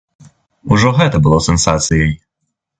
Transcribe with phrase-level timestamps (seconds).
[0.77, 2.13] Ужо гэта было сенсацыяй.